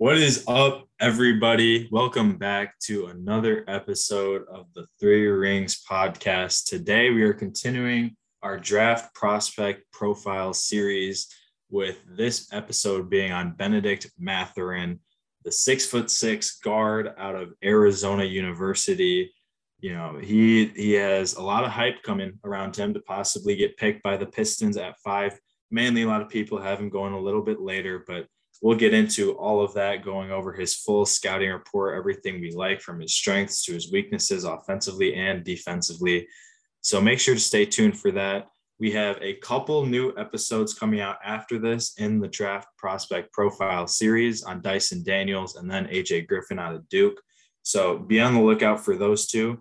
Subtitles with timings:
[0.00, 1.86] What is up, everybody?
[1.92, 6.64] Welcome back to another episode of the Three Rings podcast.
[6.64, 11.28] Today, we are continuing our draft prospect profile series
[11.68, 15.00] with this episode being on Bennedict Mathurin,
[15.44, 19.30] the six foot six guard out of Arizona University.
[19.80, 23.76] You know, he he has a lot of hype coming around him to possibly get
[23.76, 25.38] picked by the Pistons at five.
[25.70, 28.24] Mainly, a lot of people have him going a little bit later, but
[28.60, 32.80] we'll get into all of that, going over his full scouting report, everything we like
[32.80, 36.26] from his strengths to his weaknesses offensively and defensively.
[36.82, 38.48] So make sure to stay tuned for that.
[38.78, 43.86] We have a couple new episodes coming out after this in the draft prospect profile
[43.86, 47.20] series on Dyson Daniels and then AJ Griffin out of Duke.
[47.62, 49.58] So be on the lookout for those two.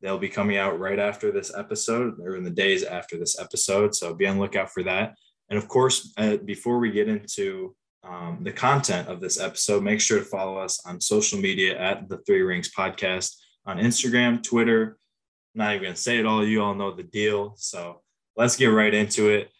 [0.00, 3.94] They'll be coming out right after this episode or in the days after this episode.
[3.94, 5.16] So be on the lookout for that.
[5.50, 10.00] And of course, uh, before we get into um, the content of this episode, make
[10.00, 13.36] sure to follow us on social media at the Three Rings Podcast
[13.66, 14.98] on Instagram, Twitter.
[15.54, 16.44] I'm not even going to say it all.
[16.44, 17.54] You all know the deal.
[17.56, 18.00] So
[18.36, 19.50] let's get right into it.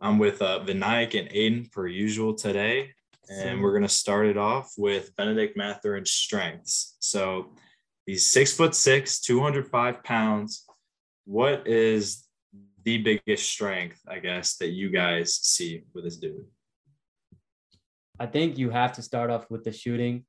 [0.00, 2.90] I'm with uh, Vinayak and Aiden per usual today.
[3.28, 6.96] And we're going to start it off with Bennedict Mathurin's strengths.
[6.98, 7.52] So
[8.04, 10.66] he's six foot six, 205 pounds.
[11.26, 12.24] What is
[12.82, 16.44] the biggest strength, I guess, that you guys see with this dude?
[18.20, 20.24] I think you have to start off with the shooting.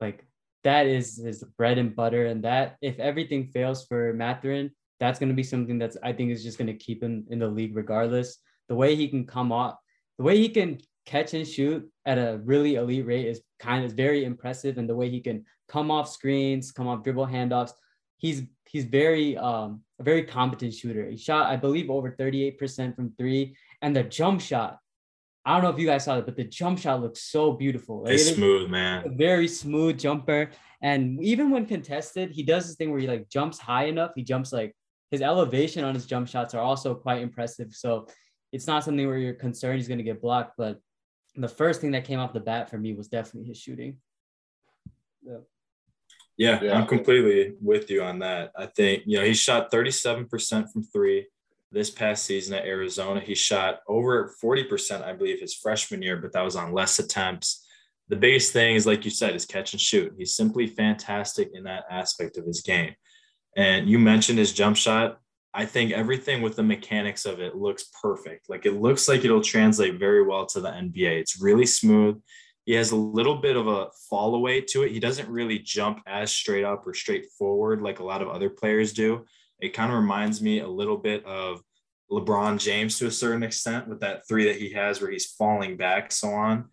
[0.00, 0.26] Like
[0.64, 2.26] that is his bread and butter.
[2.26, 6.32] And that if everything fails for Mathurin, that's going to be something that's I think
[6.32, 8.38] is just going to keep him in the league regardless.
[8.68, 9.76] The way he can come off,
[10.18, 13.92] the way he can catch and shoot at a really elite rate is kind of
[13.92, 14.76] very impressive.
[14.76, 17.72] And the way he can come off screens, come off dribble handoffs,
[18.16, 21.08] he's he's very um a very competent shooter.
[21.08, 23.56] He shot, I believe, over 38% from three.
[23.82, 24.78] And the jump shot,
[25.46, 28.02] I don't know if you guys saw it, but the jump shot looks so beautiful.
[28.02, 29.16] Like, it's it smooth, man.
[29.16, 30.50] very smooth jumper.
[30.82, 34.10] And even when contested, he does this thing where he like jumps high enough.
[34.16, 34.74] He jumps like
[35.12, 37.72] his elevation on his jump shots are also quite impressive.
[37.72, 38.08] So
[38.52, 40.54] it's not something where you're concerned he's going to get blocked.
[40.58, 40.80] But
[41.36, 43.98] the first thing that came off the bat for me was definitely his shooting.
[45.22, 45.38] Yeah.
[46.38, 48.52] Yeah, yeah, I'm completely with you on that.
[48.54, 51.26] I think, you know, he shot 37% from three
[51.72, 53.20] this past season at Arizona.
[53.20, 57.66] He shot over 40%, I believe, his freshman year, but that was on less attempts.
[58.08, 60.14] The biggest thing is, like you said, is catch and shoot.
[60.16, 62.94] He's simply fantastic in that aspect of his game.
[63.56, 65.18] And you mentioned his jump shot.
[65.52, 68.48] I think everything with the mechanics of it looks perfect.
[68.48, 71.20] Like it looks like it'll translate very well to the NBA.
[71.20, 72.20] It's really smooth.
[72.66, 74.92] He has a little bit of a fall away to it.
[74.92, 78.50] He doesn't really jump as straight up or straight forward like a lot of other
[78.50, 79.24] players do.
[79.60, 81.60] It kind of reminds me a little bit of
[82.10, 85.76] LeBron James to a certain extent with that three that he has where he's falling
[85.76, 86.66] back, so on.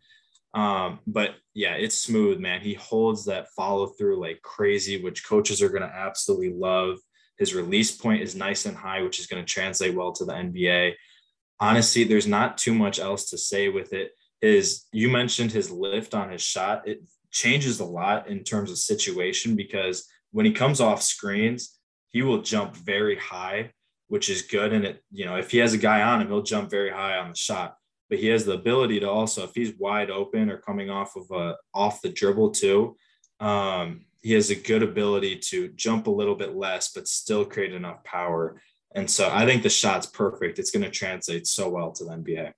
[0.54, 2.62] Um, but yeah, it's smooth, man.
[2.62, 7.00] He holds that follow through like crazy, which coaches are going to absolutely love.
[7.40, 10.34] His release point is nice and high, which is going to translate well to the
[10.34, 10.94] NBA.
[11.60, 14.12] Honestly, there's not too much else to say with it.
[14.42, 17.02] Is you mentioned his lift on his shot, it
[17.32, 21.80] changes a lot in terms of situation because when he comes off screens,
[22.14, 23.72] he will jump very high,
[24.08, 24.72] which is good.
[24.72, 27.18] And it, you know, if he has a guy on him, he'll jump very high
[27.18, 27.76] on the shot.
[28.10, 31.30] But he has the ability to also, if he's wide open or coming off of
[31.32, 32.96] a off the dribble too,
[33.40, 37.74] um, he has a good ability to jump a little bit less, but still create
[37.74, 38.62] enough power.
[38.96, 40.60] And so I think the shot's perfect.
[40.60, 42.54] It's going to translate so well to the NBA.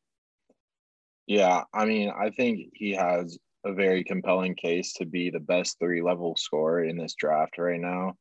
[1.28, 5.80] Yeah, I mean, I think he has a very compelling case to be the best
[5.80, 8.14] three level scorer in this draft right now.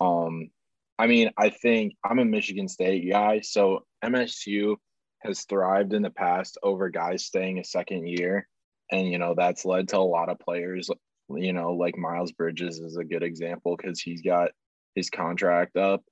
[0.00, 0.50] Um,
[0.98, 4.76] I mean, I think I'm a Michigan State guy, so MSU
[5.20, 8.48] has thrived in the past over guys staying a second year.
[8.90, 10.88] And, you know, that's led to a lot of players,
[11.28, 14.52] you know, like Miles Bridges is a good example because he's got
[14.94, 16.02] his contract up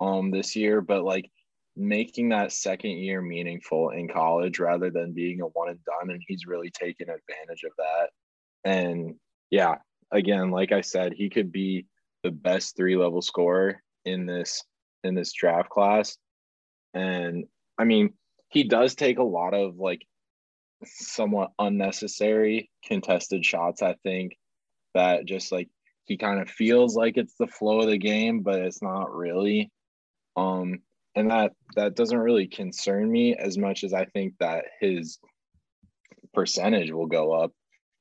[0.00, 0.80] um this year.
[0.80, 1.30] But like
[1.76, 6.10] making that second year meaningful in college rather than being a one and done.
[6.10, 8.10] And he's really taken advantage of that.
[8.64, 9.14] And
[9.50, 9.76] yeah,
[10.10, 11.86] again, like I said, he could be
[12.22, 14.62] the best three level scorer in this
[15.04, 16.16] in this draft class.
[16.94, 17.44] And
[17.78, 18.14] I mean,
[18.48, 20.06] he does take a lot of like
[20.84, 24.36] somewhat unnecessary contested shots, I think,
[24.94, 25.68] that just like
[26.04, 29.70] he kind of feels like it's the flow of the game, but it's not really.
[30.36, 30.80] Um,
[31.14, 35.18] and that that doesn't really concern me as much as I think that his
[36.34, 37.52] percentage will go up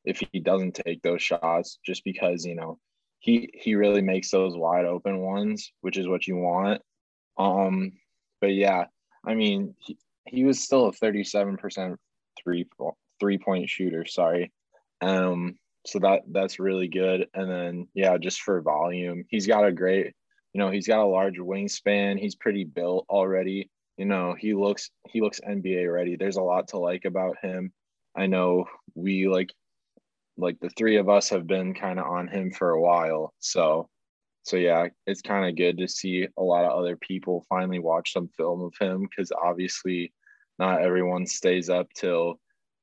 [0.04, 2.78] if he doesn't take those shots, just because you know
[3.26, 6.80] he he really makes those wide open ones, which is what you want.
[7.40, 7.94] Um,
[8.40, 8.86] but yeah,
[9.26, 11.98] I mean, he, he was still a 37%
[12.40, 12.68] three
[13.20, 14.06] three point shooter.
[14.06, 14.52] Sorry.
[15.02, 15.58] Um,
[15.88, 17.26] so that that's really good.
[17.34, 20.14] And then yeah, just for volume, he's got a great,
[20.54, 22.20] you know, he's got a large wingspan.
[22.20, 23.72] He's pretty built already.
[23.98, 26.16] You know, he looks he looks NBA ready.
[26.16, 27.74] There's a lot to like about him.
[28.16, 29.50] I know we like
[30.38, 33.34] like the three of us have been kind of on him for a while.
[33.40, 33.90] So
[34.46, 38.14] so yeah, it's kind of good to see a lot of other people finally watch
[38.14, 40.14] some film of him because obviously
[40.60, 42.40] not everyone stays up till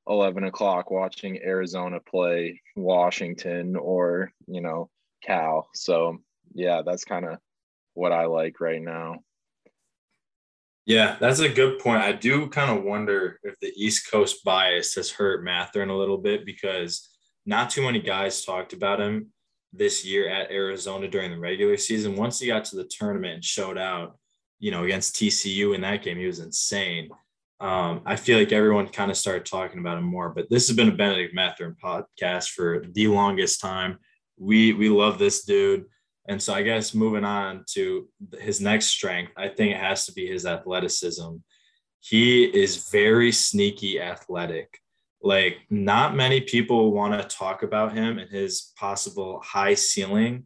[0.09, 4.91] 11 o'clock watching Arizona play Washington or, you know,
[5.23, 5.69] Cal.
[5.73, 6.19] So,
[6.53, 7.39] yeah, that's kind of
[7.95, 9.21] what I like right now.
[10.85, 12.03] Yeah, that's a good point.
[12.03, 16.19] I do kind of wonder if the East Coast bias has hurt Mathurin a little
[16.19, 17.09] bit because
[17.47, 19.29] not too many guys talked about him
[19.73, 22.17] this year at Arizona during the regular season.
[22.17, 24.19] Once he got to the tournament and showed out,
[24.59, 27.09] you know, against TCU in that game, he was insane
[27.63, 30.31] um, I feel like everyone kind of started talking about him more.
[30.31, 33.99] But this has been a Bennedict Mathurin podcast for the longest time.
[34.37, 35.85] We we love this dude,
[36.29, 38.09] and so I guess moving on to
[38.41, 41.37] his next strength, I think it has to be his athleticism.
[42.01, 44.77] He is very sneaky athletic.
[45.23, 50.45] Like not many people want to talk about him and his possible high ceiling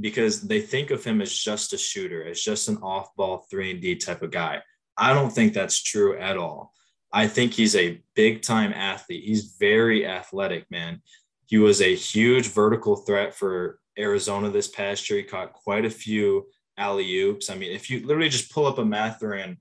[0.00, 3.80] because they think of him as just a shooter, as just an off-ball three and
[3.80, 4.62] D type of guy
[4.96, 6.72] I don't think that's true at all.
[7.12, 9.24] I think he's a big time athlete.
[9.24, 11.02] He's very athletic, man.
[11.46, 15.20] He was a huge vertical threat for Arizona this past year.
[15.20, 17.50] He caught quite a few alley oops.
[17.50, 19.58] I mean, if you literally just pull up a Mathurin,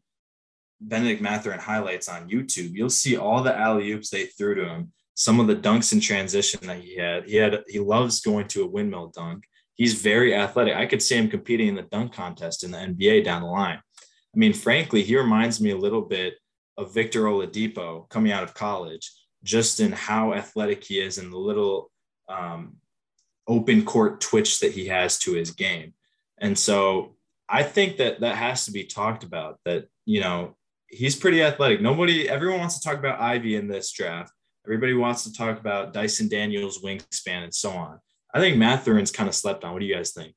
[0.87, 4.91] Bennedict Mathurin highlights on YouTube, you'll see all the alley oops they threw to him.
[5.15, 7.25] Some of the dunks in transition that he had.
[7.25, 9.45] He had he loves going to a windmill dunk.
[9.75, 10.75] He's very athletic.
[10.75, 13.79] I could see him competing in the dunk contest in the NBA down the line.
[13.79, 16.35] I mean, frankly, he reminds me a little bit
[16.77, 19.11] of Victor Oladipo coming out of college,
[19.43, 21.91] just in how athletic he is and the little
[22.27, 22.77] um,
[23.47, 25.93] open court twitch that he has to his game.
[26.39, 27.15] And so
[27.47, 30.55] I think that that has to be talked about that, you know,
[30.93, 31.81] he's pretty athletic.
[31.81, 34.31] Nobody, everyone wants to talk about Ivey in this draft.
[34.65, 37.99] Everybody wants to talk about Dyson Daniels' wingspan and so on.
[38.33, 39.73] I think Mathurin's kind of slept on.
[39.73, 40.33] What do you guys think?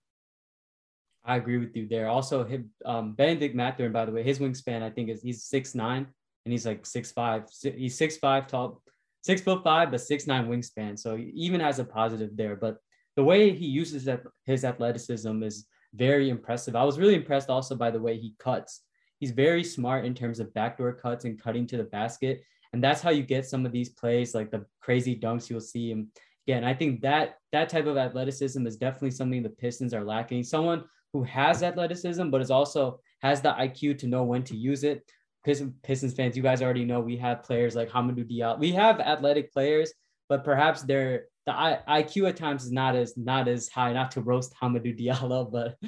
[1.24, 2.08] I agree with you there.
[2.08, 2.46] Also,
[2.84, 6.06] um, Bennedict Mathurin, by the way, his wingspan I think is he's six nine
[6.44, 7.44] and he's like six five.
[7.62, 8.80] He's six five tall,
[9.22, 10.98] six foot five, but six nine wingspan.
[10.98, 12.54] So even has a positive there.
[12.54, 12.78] But
[13.16, 16.76] the way he uses that his athleticism is very impressive.
[16.76, 18.82] I was really impressed also by the way he cuts.
[19.18, 22.42] He's very smart in terms of backdoor cuts and cutting to the basket.
[22.72, 25.90] And that's how you get some of these plays, like the crazy dunks you'll see
[25.90, 26.10] him.
[26.46, 30.44] Again, I think that that type of athleticism is definitely something the Pistons are lacking.
[30.44, 34.84] Someone who has athleticism, but is also has the IQ to know when to use
[34.84, 35.02] it.
[35.44, 38.58] Pistons fans, you guys already know we have players like Hamidou Diallo.
[38.58, 39.92] We have athletic players,
[40.28, 41.52] but perhaps their the
[41.88, 43.92] IQ at times is not as not as high.
[43.92, 45.78] Not to roast Hamidou Diallo, but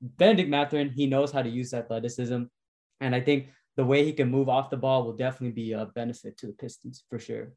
[0.00, 2.42] Bennedict Mathurin, he knows how to use athleticism,
[3.00, 5.86] and I think the way he can move off the ball will definitely be a
[5.86, 7.52] benefit to the Pistons for sure.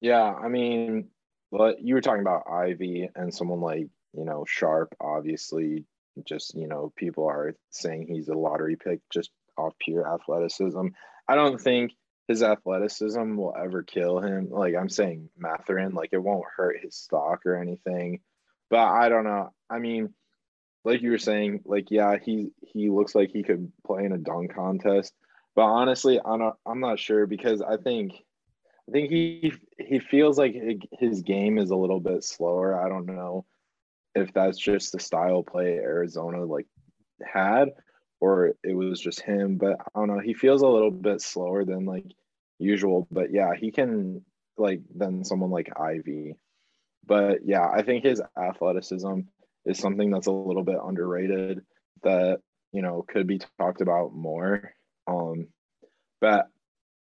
[0.00, 1.08] Yeah, I mean,
[1.50, 5.86] but you were talking about Ivy and someone like you know, Sharpe, obviously,
[6.24, 10.88] just, you know, people are saying he's a lottery pick just off pure athleticism.
[11.28, 11.92] I don't think
[12.28, 14.50] his athleticism will ever kill him.
[14.50, 18.20] Like I'm saying, Mathurin, like it won't hurt his stock or anything.
[18.72, 19.52] But I don't know.
[19.68, 20.14] I mean,
[20.82, 24.18] like you were saying, like yeah, he he looks like he could play in a
[24.18, 25.12] dunk contest.
[25.54, 28.14] But honestly, I'm not I'm not sure because I think
[28.88, 30.56] I think he he feels like
[30.98, 32.82] his game is a little bit slower.
[32.82, 33.44] I don't know
[34.14, 36.66] if that's just the style play Arizona like
[37.22, 37.72] had
[38.20, 39.58] or it was just him.
[39.58, 40.18] But I don't know.
[40.18, 42.06] He feels a little bit slower than like
[42.58, 43.06] usual.
[43.10, 44.24] But yeah, he can
[44.56, 46.36] like than someone like Ivey.
[47.06, 49.20] But yeah, I think his athleticism
[49.66, 51.60] is something that's a little bit underrated
[52.02, 52.40] that
[52.72, 54.72] you know could be talked about more.
[55.06, 55.48] Um,
[56.20, 56.46] but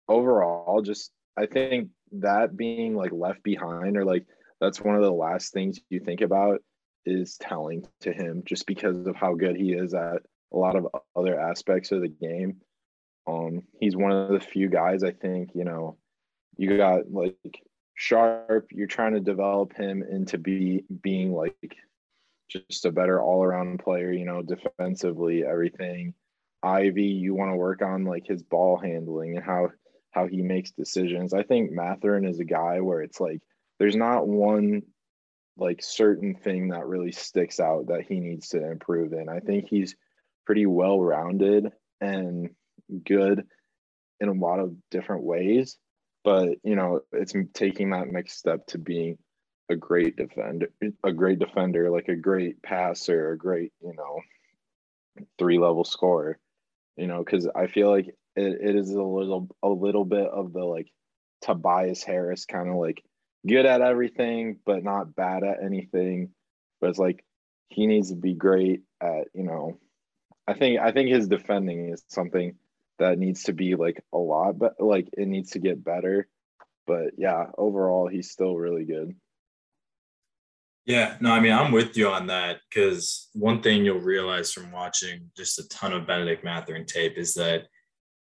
[0.09, 4.27] overall, just I think that being like left behind or like
[4.61, 6.61] that's one of the last things you think about
[7.07, 10.87] is telling to him just because of how good he is at a lot of
[11.17, 12.57] other aspects of the game.
[13.27, 15.97] Um, he's one of the few guys I think, you know,
[16.57, 17.37] you got like
[18.01, 21.77] Sharpe, you're trying to develop him into be being like
[22.49, 26.15] just a better all-around player, you know, defensively, everything.
[26.63, 29.69] Ivey, you want to work on like his ball handling and how
[30.13, 31.35] how he makes decisions.
[31.35, 33.43] I think Mathurin is a guy where it's like
[33.79, 34.81] there's not one
[35.59, 39.29] like certain thing that really sticks out that he needs to improve in.
[39.29, 39.95] I think he's
[40.47, 42.49] pretty well rounded and
[43.05, 43.47] good
[44.21, 45.77] in a lot of different ways.
[46.25, 49.19] But you know, it's taking that next step to being
[49.71, 50.69] a great defender,
[51.05, 54.21] a great defender, like a great passer, a great, you know,
[55.39, 56.39] three level scorer.
[56.97, 60.53] You know, because I feel like it, it is a little a little bit of
[60.53, 60.89] the like
[61.41, 63.03] Tobias Harris kind of like
[63.47, 66.31] good at everything, but not bad at anything.
[66.81, 67.25] But it's like
[67.69, 69.79] he needs to be great at, you know,
[70.47, 72.57] I think I think his defending is something
[73.01, 76.29] that needs to be like a lot, but like it needs to get better.
[76.87, 79.15] But yeah, overall he's still really good.
[80.87, 84.73] Yeah, no, I mean, I'm with you on that because one thing you'll realize from
[84.73, 87.67] watching just a ton of Bennedict Mathurin tape is that,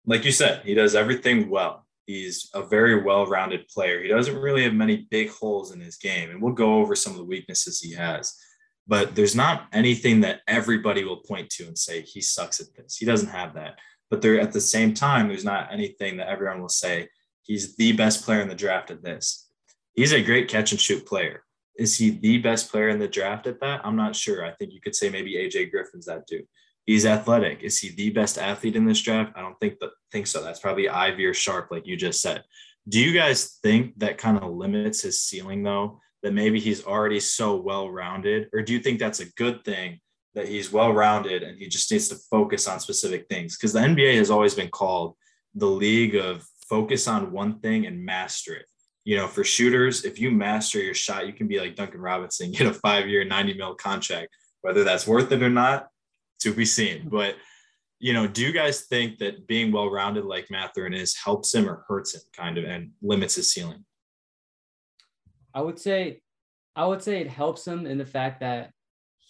[0.06, 1.84] like you said, he does everything well.
[2.06, 4.02] He's a very well rounded player.
[4.02, 6.30] He doesn't really have many big holes in his game.
[6.30, 8.34] And we'll go over some of the weaknesses he has.
[8.86, 12.96] But there's not anything that everybody will point to and say, he sucks at this.
[12.96, 13.78] He doesn't have that.
[14.14, 17.08] But there, at the same time, there's not anything that everyone will say,
[17.42, 19.48] he's the best player in the draft at this.
[19.94, 21.42] He's a great catch and shoot player.
[21.76, 23.80] Is he the best player in the draft at that?
[23.82, 24.44] I'm not sure.
[24.44, 26.44] I think you could say maybe AJ Griffin's that too.
[26.86, 27.64] He's athletic.
[27.64, 29.32] Is he the best athlete in this draft?
[29.34, 30.40] I don't think that think so.
[30.40, 32.44] That's probably Ivey or Sharpe, like you just said.
[32.88, 35.98] Do you guys think that kind of limits his ceiling though?
[36.22, 39.98] That maybe he's already so well rounded, or do you think that's a good thing
[40.34, 43.56] that he's well rounded and he just needs to focus on specific things?
[43.56, 45.16] Because the NBA has always been called
[45.54, 48.66] the league of focus on one thing and master it.
[49.04, 52.50] You know, for shooters, if you master your shot, you can be like Duncan Robinson,
[52.52, 54.28] get a five year, 90 mil contract.
[54.62, 55.88] Whether that's worth it or not,
[56.40, 57.08] to be seen.
[57.08, 57.36] But
[58.00, 61.68] you know, do you guys think that being well rounded like Mathurin is helps him
[61.68, 63.84] or hurts him kind of and limits his ceiling?
[65.54, 66.20] I would say
[66.76, 68.72] I would say it helps him in the fact that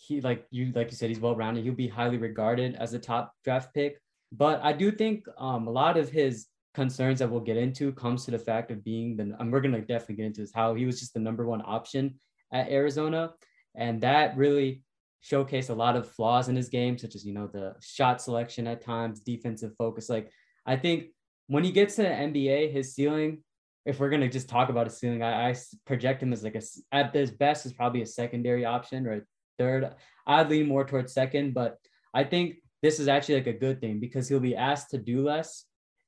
[0.06, 1.64] he like you like you said he's well rounded.
[1.64, 4.00] He'll be highly regarded as a top draft pick.
[4.32, 8.24] But I do think um, a lot of his concerns that we'll get into comes
[8.24, 10.86] to the fact of being the and we're gonna definitely get into is how he
[10.86, 12.18] was just the number one option
[12.52, 13.30] at Arizona.
[13.74, 14.82] And that really
[15.24, 18.66] showcased a lot of flaws in his game, such as, you know, the shot selection
[18.66, 20.08] at times, defensive focus.
[20.08, 20.30] Like,
[20.66, 21.06] I think
[21.46, 23.42] when he gets to the NBA, his ceiling,
[23.86, 25.56] if we're to just talk about a ceiling, I, I,
[25.86, 29.26] project him as like a, at his best, is probably a secondary option or
[29.58, 29.90] third.
[30.26, 31.78] I'd lean more towards second, but
[32.12, 35.22] I think this is actually like a good thing because he'll be asked to do
[35.22, 35.64] less.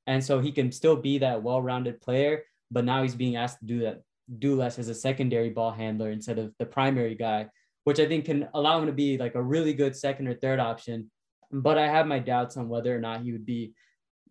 [0.07, 3.61] And so he can still be that well rounded player, but now he's being asked
[3.61, 4.03] to do that,
[4.39, 7.49] do less as a secondary ball handler instead of the primary guy
[7.87, 10.59] which I think can allow him to be like a really good second or third
[10.59, 11.09] option.
[11.53, 13.75] But I have my doubts on whether or not he would be.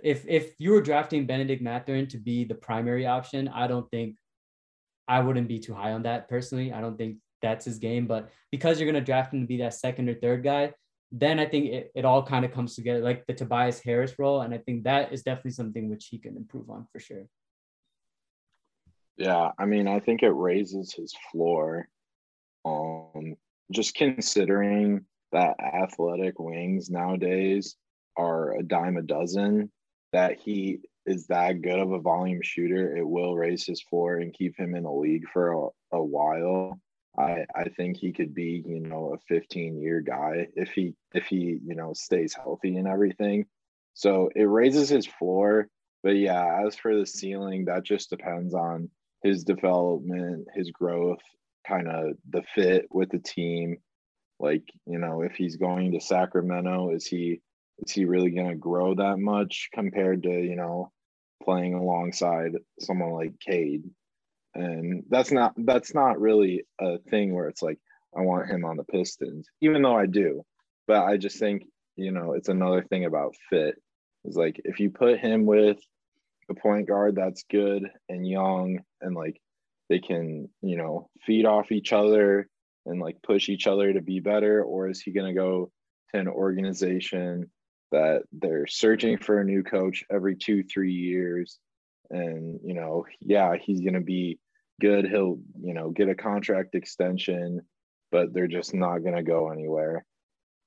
[0.04, 4.18] If if you were drafting Bennedict Mathurin to be the primary option, I don't think
[5.08, 6.74] I wouldn't be too high on that personally.
[6.74, 8.08] I don't think that's his game.
[8.08, 10.74] But because you're going to draft him to be that second or third guy,
[11.12, 14.42] then I think it, it all kind of comes together like the Tobias Harris role.
[14.42, 17.26] And I think that is definitely something which he can improve on for sure.
[19.18, 19.52] Yeah.
[19.58, 21.88] I mean, I think it raises his floor.
[22.66, 23.36] Um,
[23.72, 27.76] just considering that athletic wings nowadays
[28.18, 29.72] are a dime a dozen,
[30.12, 34.34] that he is that good of a volume shooter, it will raise his floor and
[34.34, 36.80] keep him in the league for a, a while.
[37.18, 41.26] I, I think he could be, you know, a 15 year guy if he if
[41.26, 43.46] he, you know, stays healthy and everything.
[43.94, 45.68] So it raises his floor.
[46.04, 48.90] But yeah, as for the ceiling, that just depends on
[49.24, 51.22] his development, his growth,
[51.68, 53.78] kind of the fit with the team.
[54.40, 57.42] Like, you know, if he's going to Sacramento, is he
[57.80, 60.92] is he really going to grow that much compared to, you know,
[61.44, 63.84] playing alongside someone like Cade?
[64.56, 67.80] And that's not that's not really a thing where it's like
[68.18, 70.44] I want him on the Pistons, even though I do.
[70.88, 71.64] But I just think,
[71.96, 73.76] you know, it's another thing about fit.
[74.24, 75.78] Is like if you put him with
[76.50, 79.40] a point guard that's good and young and like
[79.90, 82.48] they can you know feed off each other
[82.86, 85.72] and like push each other to be better or is he going to go
[86.14, 87.50] to an organization
[87.92, 91.60] that they're searching for a new coach every two three years
[92.10, 94.38] and you know yeah he's going to be
[94.82, 97.62] good he'll you know get a contract extension
[98.12, 100.06] but they're just not going to go anywhere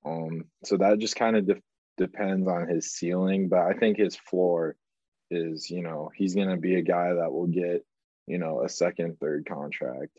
[0.05, 1.62] um so that just kind of de-
[1.97, 4.77] depends on his ceiling but i think his floor
[5.31, 7.85] is you know he's going to be a guy that will get
[8.29, 10.12] you know, a second, third contract.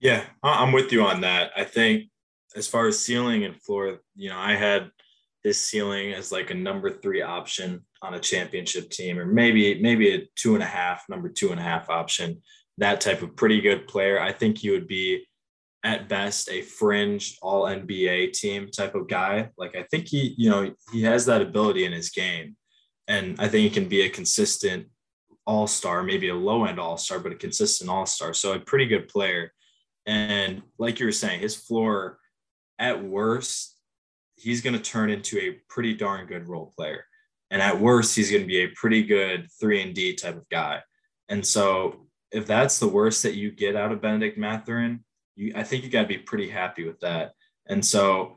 [0.00, 1.50] Yeah, I'm with you on that.
[1.56, 2.04] I think
[2.54, 4.90] as far as ceiling and floor, you know, I had
[5.46, 10.12] this ceiling as like a number three option on a championship team, or maybe maybe
[10.12, 12.42] a two and a half, number two and a half option.
[12.78, 14.20] That type of pretty good player.
[14.20, 15.24] I think he would be
[15.84, 19.50] at best a fringe all NBA team type of guy.
[19.56, 22.56] Like I think he, you know, he has that ability in his game.
[23.06, 24.88] And I think he can be a consistent
[25.46, 28.34] all star, maybe a low end all star, but a consistent all star.
[28.34, 29.52] So a pretty good player.
[30.06, 32.18] And like you were saying, his floor
[32.80, 33.75] at worst,
[34.36, 37.04] he's going to turn into a pretty darn good role player.
[37.50, 40.48] And at worst, he's going to be a pretty good three and D type of
[40.48, 40.82] guy.
[41.28, 45.04] And so if that's the worst that you get out of Bennedict Mathurin,
[45.36, 47.32] you I think you got to be pretty happy with that.
[47.68, 48.36] And so,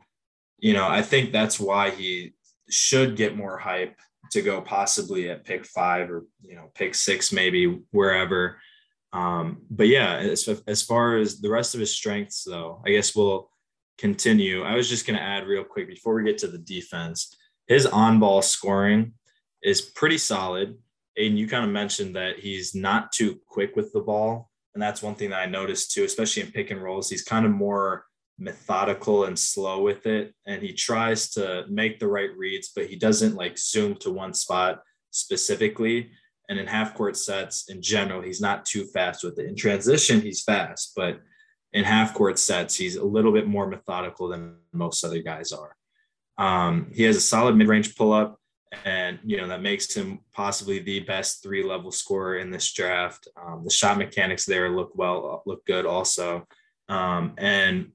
[0.58, 2.34] you know, I think that's why he
[2.68, 3.96] should get more hype
[4.32, 8.58] to go possibly at pick five or you know pick six maybe wherever.
[9.12, 13.16] Um, but yeah, as, as far as the rest of his strengths, though, I guess
[13.16, 13.49] we'll
[14.00, 14.62] continue.
[14.62, 17.36] I was just going to add real quick before we get to the defense.
[17.68, 19.12] His on-ball scoring
[19.62, 20.78] is pretty solid.
[21.18, 25.02] Aiden, you kind of mentioned that he's not too quick with the ball, and that's
[25.02, 27.10] one thing that I noticed too, especially in pick and rolls.
[27.10, 28.06] He's kind of more
[28.40, 30.32] methodical and slow with it.
[30.46, 34.32] And he tries to make the right reads, but he doesn't like zoom to one
[34.34, 34.80] spot
[35.10, 36.10] specifically.
[36.48, 39.46] And in half court sets in general, he's not too fast with it.
[39.46, 41.20] In transition, he's fast, but
[41.72, 45.76] in half court sets, he's a little bit more methodical than most other guys are.
[46.38, 48.38] Um, he has a solid mid range pull up,
[48.84, 53.28] and you know that makes him possibly the best three level scorer in this draft.
[53.36, 56.46] Um, the shot mechanics there look well, look good also.
[56.88, 57.92] Um, and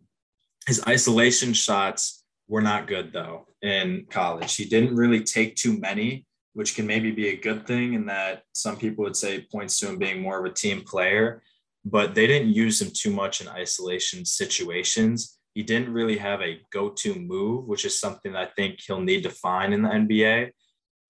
[0.68, 4.56] his isolation shots were not good though in college.
[4.56, 8.44] He didn't really take too many, which can maybe be a good thing in that
[8.54, 11.42] some people would say points to him being more of a team player,
[11.86, 15.38] but they didn't use him too much in isolation situations.
[15.54, 19.30] He didn't really have a go-to move, which is something I think he'll need to
[19.30, 20.52] find in the NBA.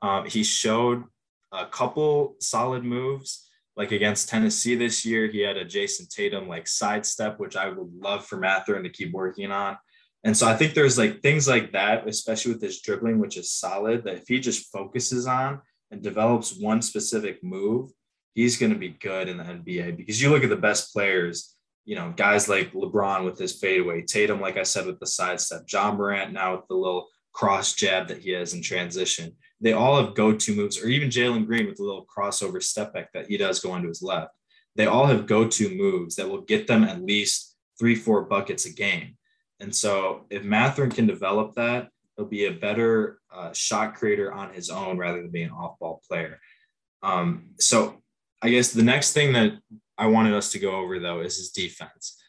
[0.01, 1.05] Um, he showed
[1.51, 6.67] a couple solid moves, like against Tennessee this year, he had a Jayson Tatum like
[6.67, 9.77] sidestep, which I would love for Mathurin to keep working on.
[10.23, 13.51] And so I think there's like things like that, especially with his dribbling, which is
[13.51, 17.91] solid, that if he just focuses on and develops one specific move,
[18.35, 19.97] he's going to be good in the NBA.
[19.97, 24.03] Because you look at the best players, you know, guys like LeBron with his fadeaway,
[24.03, 28.07] Tatum, like I said, with the sidestep, Ja Morant now with the little cross jab
[28.09, 31.77] that he has in transition they all have go-to moves, or even Jalen Green with
[31.77, 34.31] the little crossover step back that he does go onto his left.
[34.75, 38.73] They all have go-to moves that will get them at least three, four buckets a
[38.73, 39.17] game.
[39.59, 44.53] And so if Mathurin can develop that, he'll be a better uh, shot creator on
[44.53, 46.39] his own rather than being an off-ball player.
[47.01, 48.01] Um, so
[48.45, 49.53] I guess the next thing that
[49.97, 52.21] I wanted us to go over though is his defense.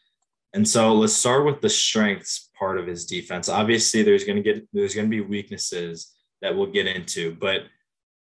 [0.53, 3.49] And so let's start with the strengths part of his defense.
[3.49, 7.35] Obviously, there's going to get there's going to be weaknesses that we'll get into.
[7.35, 7.65] But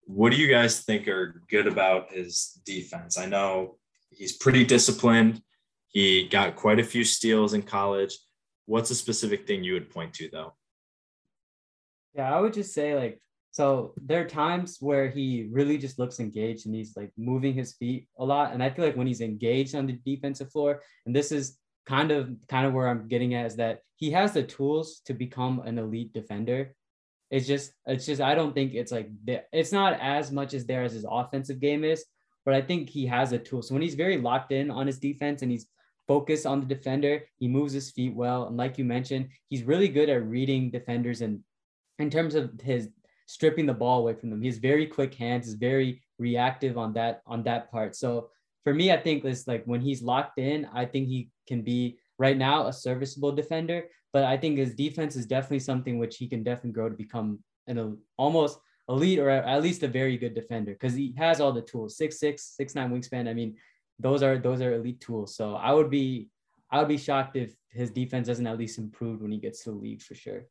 [0.04, 3.18] what do you guys think are good about his defense?
[3.18, 3.78] I know
[4.10, 5.42] he's pretty disciplined.
[5.88, 8.18] He got quite a few steals in college.
[8.66, 10.54] What's a specific thing you would point to, though?
[12.14, 13.22] Yeah, I would just say, like,
[13.56, 17.72] so there are times where he really just looks engaged and he's like moving his
[17.76, 18.52] feet a lot.
[18.52, 22.12] And I feel like when he's engaged on the defensive floor, and this is kind
[22.12, 25.62] of kind of where I'm getting at is that he has the tools to become
[25.62, 26.76] an elite defender.
[27.32, 29.10] It's just, it's just, I don't think it's like,
[29.54, 32.04] it's not as much as there as his offensive game is,
[32.44, 33.62] but I think he has a tool.
[33.62, 35.68] So when he's very locked in on his defense and he's
[36.10, 38.48] focused on the defender, he moves his feet well.
[38.48, 41.40] And like you mentioned, he's really good at reading defenders and
[42.00, 42.90] in terms of his
[43.26, 44.42] stripping the ball away from them.
[44.42, 47.96] He has very quick hands, is very reactive on that, on that part.
[47.96, 48.30] So
[48.64, 52.00] for me, I think it's like when he's locked in, I think he can be
[52.18, 56.28] right now a serviceable defender, but I think his defense is definitely something which he
[56.28, 60.74] can definitely grow to become an almost elite or at least a very good defender
[60.74, 63.28] because he has all the tools six six six nine wingspan.
[63.28, 63.56] I mean,
[64.00, 65.36] those are those are elite tools.
[65.36, 66.30] So I would be
[66.72, 69.72] I would be shocked if his defense doesn't at least improve when he gets to
[69.72, 70.46] the league for sure.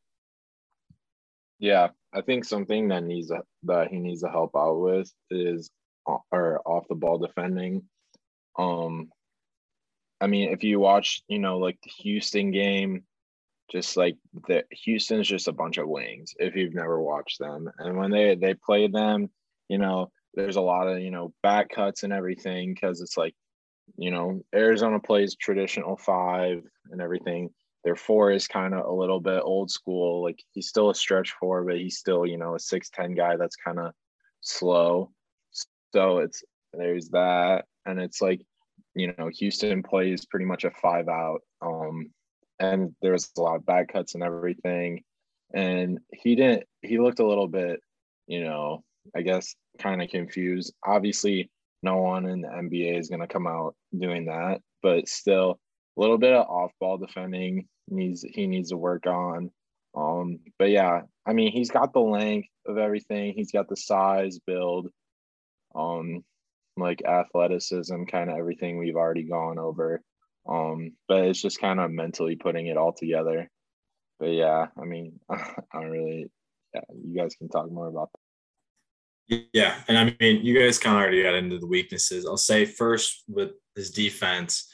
[1.59, 5.69] Yeah, I think something that needs a, that he needs to help out with is
[6.07, 7.83] uh, or off the ball defending.
[8.57, 9.09] Um,
[10.21, 13.03] I mean, if you watch, you know, like the Houston game,
[13.71, 17.69] just like the Houston's just a bunch of wings if you've never watched them.
[17.79, 19.29] And when they they play them,
[19.69, 23.33] you know, there's a lot of, you know, back cuts and everything because it's like,
[23.97, 27.49] you know, Arizona plays traditional five and everything.
[27.85, 30.23] Their four is kind of a little bit old school.
[30.23, 33.55] Like he's still a stretch four, but he's still, you know, a 6'10 guy that's
[33.55, 33.93] kind of
[34.41, 35.11] slow.
[35.93, 36.43] So it's
[36.73, 37.65] there's that.
[37.85, 38.41] And it's like,
[38.95, 41.41] you know, Houston plays pretty much a five out.
[41.61, 42.09] Um,
[42.59, 45.03] and there was a lot of bad cuts and everything.
[45.53, 47.79] And he didn't, he looked a little bit,
[48.27, 48.83] you know,
[49.15, 50.73] I guess kind of confused.
[50.83, 51.51] Obviously,
[51.83, 55.59] no one in the NBA is going to come out doing that, but still
[55.97, 59.51] a little bit of off ball defending needs, he needs to work on.
[59.95, 63.33] Um, but yeah, I mean, he's got the length of everything.
[63.33, 64.89] He's got the size build.
[65.73, 66.23] Um,
[66.77, 70.01] like athleticism, kind of everything we've already gone over.
[70.47, 73.49] Um, but it's just kind of mentally putting it all together.
[74.19, 76.25] But yeah, I mean, I don't really.
[76.73, 79.45] Yeah, you guys can talk more about that.
[79.53, 82.25] Yeah, and I mean, you guys kind of already got into the weaknesses.
[82.25, 84.69] I'll say first with his defense,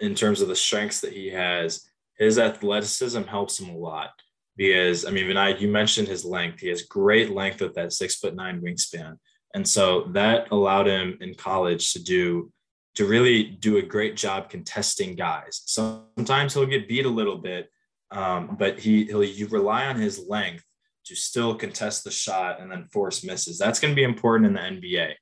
[0.00, 1.86] in terms of the strengths that he has,
[2.18, 4.10] his athleticism helps him a lot
[4.56, 6.60] because I mean, Vinay, you mentioned his length.
[6.60, 9.16] He has great length with that six foot nine wingspan.
[9.54, 12.52] And so that allowed him in college to do
[12.96, 15.62] to really do a great job contesting guys.
[15.64, 17.70] Sometimes he'll get beat a little bit,
[18.10, 20.64] um, but he he'll you rely on his length
[21.06, 23.58] to still contest the shot and then force misses.
[23.58, 25.14] That's going to be important in the NBA.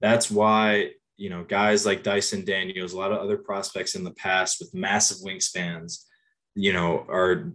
[0.00, 4.12] That's why you know guys like Dyson Daniels, a lot of other prospects in the
[4.12, 6.04] past with massive wingspans,
[6.54, 7.52] you know, are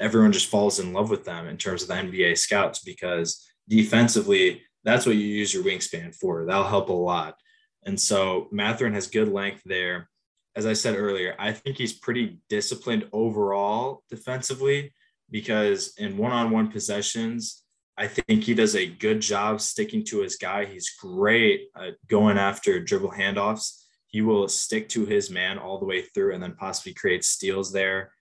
[0.00, 4.62] everyone just falls in love with them in terms of the NBA scouts because defensively
[4.84, 6.44] that's what you use your wingspan for.
[6.44, 7.36] That'll help a lot.
[7.84, 10.08] And so Mathurin has good length there.
[10.56, 14.92] As I said earlier, I think he's pretty disciplined overall defensively
[15.30, 17.62] because in one on one possessions,
[18.00, 20.64] I think he does a good job sticking to his guy.
[20.64, 23.84] He's great at going after dribble handoffs.
[24.06, 27.72] He will stick to his man all the way through and then possibly create steals
[27.72, 28.12] there.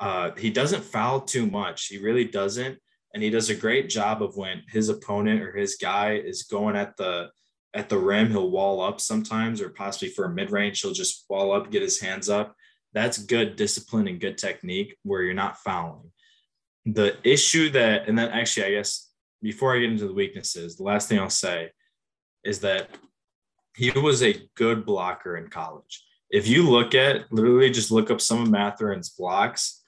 [0.00, 1.86] Uh, he doesn't foul too much.
[1.86, 2.78] He really doesn't
[3.14, 6.76] and he does a great job of when his opponent or his guy is going
[6.76, 7.28] at the
[7.74, 11.52] at the rim he'll wall up sometimes or possibly for a mid-range he'll just wall
[11.52, 12.54] up get his hands up
[12.92, 16.10] that's good discipline and good technique where you're not fouling
[16.86, 19.09] the issue that and then actually i guess
[19.42, 21.70] before i get into the weaknesses the last thing i'll say
[22.44, 22.88] is that
[23.76, 28.20] he was a good blocker in college if you look at literally just look up
[28.20, 29.80] some of Mathurin's blocks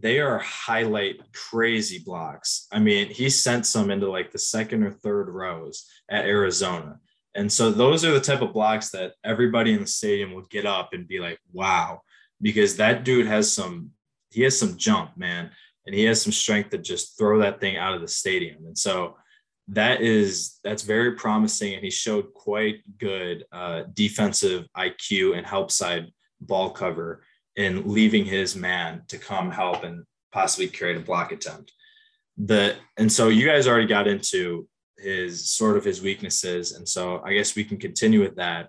[0.00, 2.66] they are highlight crazy blocks.
[2.72, 7.00] I mean, he sent some into like the second or third rows at Arizona.
[7.34, 10.66] And so those are the type of blocks that everybody in the stadium will get
[10.66, 12.02] up and be like, wow,
[12.40, 13.90] because that dude has some,
[14.30, 15.50] he has some jump, man.
[15.88, 18.66] And he has some strength to just throw that thing out of the stadium.
[18.66, 19.16] And so
[19.68, 21.72] that is, that's very promising.
[21.72, 27.22] And he showed quite good uh, defensive IQ and help side ball cover
[27.56, 31.72] in leaving his man to come help and possibly create a block attempt.
[32.36, 37.20] The and so you guys already got into his sort of his weaknesses, and so
[37.24, 38.68] I guess we can continue with that,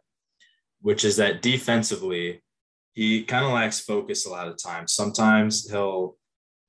[0.81, 2.41] which is that defensively,
[2.93, 4.93] he kind of lacks focus a lot of times.
[4.93, 6.17] Sometimes he'll,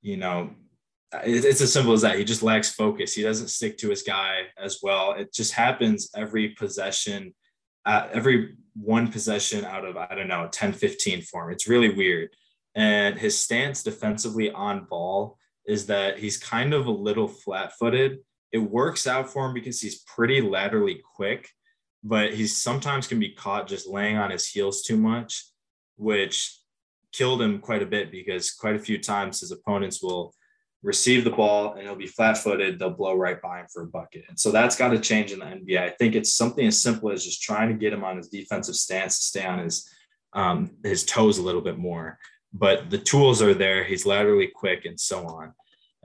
[0.01, 0.51] you know,
[1.23, 2.17] it's as simple as that.
[2.17, 3.13] He just lacks focus.
[3.13, 5.13] He doesn't stick to his guy as well.
[5.13, 7.33] It just happens every possession,
[7.85, 11.53] uh, every one possession out of, I don't know, 10, 15 for him.
[11.53, 12.29] It's really weird.
[12.75, 18.19] And his stance defensively on ball is that he's kind of a little flat footed.
[18.53, 21.49] It works out for him because he's pretty laterally quick,
[22.03, 25.45] but he sometimes can be caught just laying on his heels too much,
[25.97, 26.60] which
[27.11, 30.33] killed him quite a bit because quite a few times his opponents will
[30.83, 32.79] receive the ball and he'll be flat footed.
[32.79, 34.25] They'll blow right by him for a bucket.
[34.29, 35.79] And so that's got to change in the NBA.
[35.79, 38.75] I think it's something as simple as just trying to get him on his defensive
[38.75, 39.89] stance to stay on his
[40.33, 42.17] um, his toes a little bit more.
[42.53, 43.83] But the tools are there.
[43.83, 45.53] He's laterally quick and so on.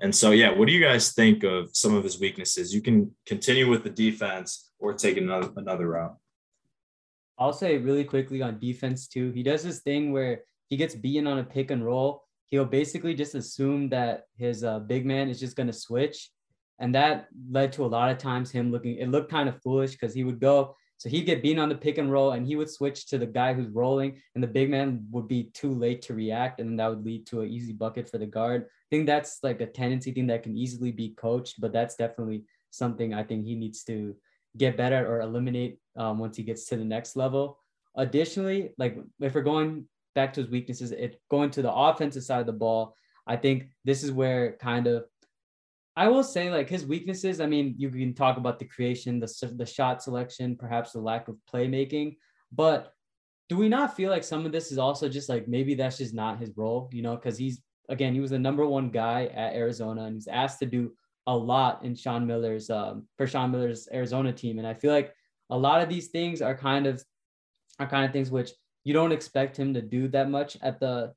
[0.01, 2.75] And so, yeah, what do you guys think of some of his weaknesses?
[2.75, 6.17] You can continue with the defense or take another another route.
[7.39, 9.31] I'll say really quickly on defense too.
[9.31, 13.15] He does this thing where he gets beaten on a pick and roll he'll basically
[13.15, 16.31] just assume that his uh, big man is just going to switch.
[16.79, 19.93] And that led to a lot of times him looking, it looked kind of foolish
[19.93, 22.57] because he would go, so he'd get beaten on the pick and roll and he
[22.57, 26.03] would switch to the guy who's rolling and the big man would be too late
[26.03, 26.61] to react.
[26.61, 28.63] And that would lead to an easy bucket for the guard.
[28.63, 32.45] I think that's like a tendency thing that can easily be coached, but that's definitely
[32.71, 34.15] something I think he needs to
[34.57, 37.59] get better or eliminate um, once he gets to the next level.
[37.97, 42.41] Additionally, like if we're going back to his weaknesses, it going to the offensive side
[42.41, 42.97] of the ball.
[43.29, 45.05] I think this is where kind of
[45.97, 47.41] I will say like his weaknesses.
[47.41, 51.29] I mean, you can talk about the creation, the the shot selection, perhaps the lack
[51.29, 52.17] of playmaking,
[52.53, 52.93] but
[53.49, 56.15] do we not feel like some of this is also just like maybe that's just
[56.15, 57.15] not his role, you know?
[57.15, 60.67] Because he's again, he was the number one guy at Arizona, and he's asked to
[60.67, 60.93] do
[61.27, 65.15] a lot in Sean Miller's um, for Sean Miller's Arizona team, and I feel like
[65.51, 67.03] a lot of these things are kind of
[67.79, 68.51] are kind of things which
[68.87, 71.13] you don't expect him to do that much at the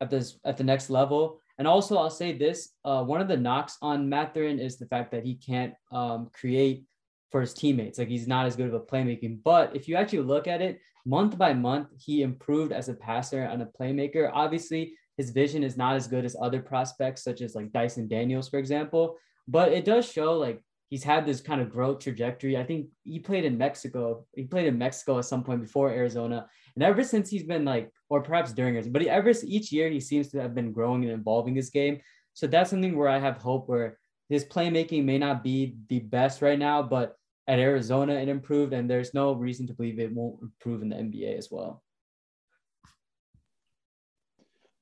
[0.00, 1.38] at this at the next level.
[1.58, 5.12] And also, I'll say this: uh, one of the knocks on Mathurin is the fact
[5.12, 6.86] that he can't um, create
[7.30, 7.98] for his teammates.
[7.98, 9.40] Like he's not as good of a playmaking.
[9.44, 13.42] But if you actually look at it, month by month, he improved as a passer
[13.42, 14.30] and a playmaker.
[14.32, 18.48] Obviously, his vision is not as good as other prospects, such as like Dyson Daniels,
[18.48, 19.18] for example.
[19.46, 22.56] But it does show like he's had this kind of growth trajectory.
[22.58, 24.26] I think he played in Mexico.
[24.34, 27.90] He played in Mexico at some point before Arizona, and ever since he's been like,
[28.10, 31.12] or perhaps during it, but ever each year he seems to have been growing and
[31.12, 32.00] evolving his game.
[32.34, 33.98] So that's something where I have hope where
[34.28, 37.16] his playmaking may not be the best right now, but
[37.48, 40.96] at Arizona it improved, and there's no reason to believe it won't improve in the
[40.96, 41.82] NBA as well.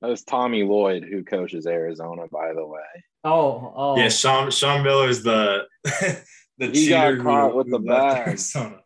[0.00, 2.80] That was Tommy Lloyd who coaches Arizona, by the way.
[3.24, 3.96] Oh, oh.
[3.96, 5.66] Yeah, Sean Sean Miller is the
[6.58, 8.38] the he got caught with the bag.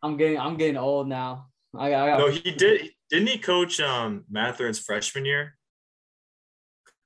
[0.02, 1.46] I'm getting I'm getting old now.
[1.76, 2.90] I, I got, no, he did.
[3.10, 5.56] Didn't he coach um Mathurin's freshman year?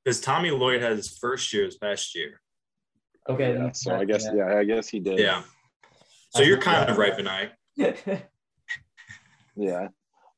[0.05, 2.41] Because Tommy Lloyd had his first year his past year.
[3.29, 3.55] Okay.
[3.55, 4.49] Yeah, so I guess yeah.
[4.51, 5.19] yeah, I guess he did.
[5.19, 5.43] Yeah.
[6.31, 7.17] So you're kind of right,
[7.77, 8.23] Vinay.
[9.57, 9.89] yeah,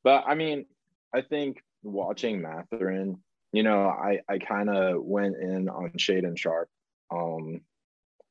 [0.03, 0.65] but I mean,
[1.13, 3.17] I think watching Mathurin,
[3.51, 6.69] you know, I I kind of went in on Shaedon Sharpe
[7.11, 7.61] um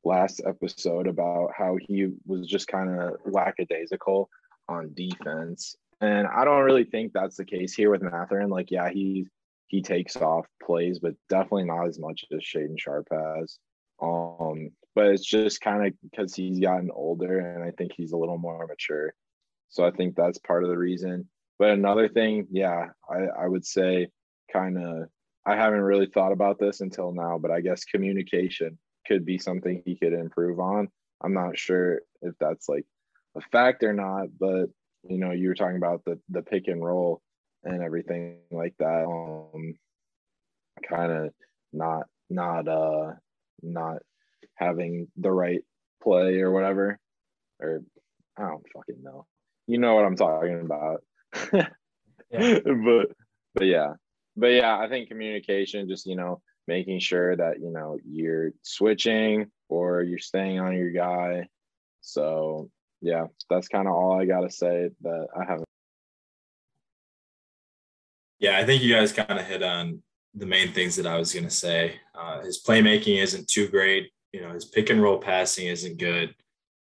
[0.05, 4.29] last episode about how he was just kind of lackadaisical
[4.69, 5.77] on defense.
[6.01, 8.51] And I don't really think that's the case here with Mathurin.
[8.51, 9.27] Like, yeah, he
[9.67, 13.59] he takes off plays, but definitely not as much as Shaedon Sharpe has.
[14.01, 18.17] Um, but it's just kind of because he's gotten older and I think he's a
[18.17, 19.13] little more mature.
[19.69, 21.29] So I think that's part of the reason.
[21.59, 24.09] But another thing, yeah, I, I would say
[24.53, 25.09] kind of
[25.47, 29.83] I haven't really thought about this until now, but I guess communication could be something
[29.85, 30.89] he could improve on.
[31.23, 32.85] I'm not sure if that's like
[33.37, 34.67] a fact or not, but
[35.09, 37.23] you know, you were talking about the the pick and roll
[37.65, 39.05] and everything like that.
[39.07, 39.75] Um
[40.89, 41.33] kind of
[41.73, 43.13] not not uh
[43.63, 43.99] not
[44.55, 45.63] having the right
[46.03, 46.99] play or whatever.
[47.61, 47.83] Or
[48.37, 49.27] I don't fucking know.
[49.67, 51.03] You know what I'm talking about.
[52.31, 52.59] yeah.
[52.65, 53.13] But
[53.55, 53.95] but yeah.
[54.39, 59.51] But yeah, I think communication just, you know, making sure that you know you're switching
[59.69, 61.49] or you're staying on your guy.
[62.03, 62.71] So
[63.01, 65.65] yeah, that's kind of all I gotta say that I haven't.
[68.39, 70.03] Yeah, I think you guys kind of hit on
[70.35, 71.97] the main things that I was gonna say.
[72.15, 74.13] Uh, his playmaking isn't too great.
[74.33, 76.33] You know, his pick and roll passing isn't good.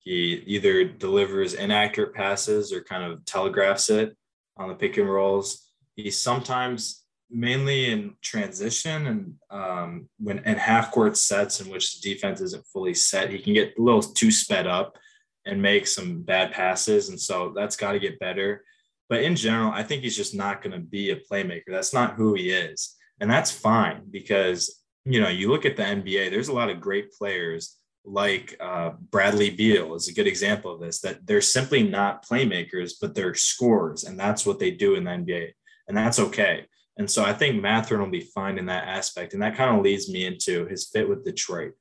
[0.01, 4.17] He either delivers inaccurate passes or kind of telegraphs it
[4.57, 5.71] on the pick and rolls.
[5.97, 12.13] He sometimes mainly in transition and um, when in half court sets in which the
[12.13, 14.97] defense isn't fully set, he can get a little too sped up
[15.45, 17.09] and make some bad passes.
[17.09, 18.65] And so that's got to get better.
[19.09, 21.69] But in general, I think he's just not going to be a playmaker.
[21.69, 22.95] That's not who he is.
[23.21, 26.81] And that's fine because, you know, you look at the NBA, there's a lot of
[26.81, 31.83] great players like uh, Bradley Beal is a good example of this, that they're simply
[31.83, 34.05] not playmakers, but they're scorers.
[34.05, 35.51] And that's what they do in the NBA.
[35.89, 36.67] And that's okay.
[36.97, 39.35] And so I think Mathurin will be fine in that aspect.
[39.35, 41.73] And that kind of leads me into his fit with Detroit.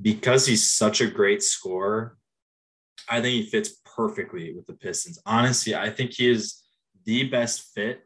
[0.00, 2.16] Because he's such a great scorer,
[3.08, 5.18] I think he fits perfectly with the Pistons.
[5.26, 6.62] Honestly, I think he is
[7.04, 8.02] the best fit